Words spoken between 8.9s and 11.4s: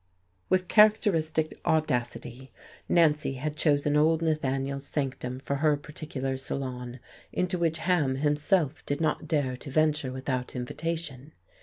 not dare to venture without invitation.